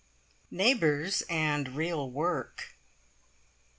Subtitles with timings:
[0.49, 2.75] NEIGHBOURS AND REAL WORK.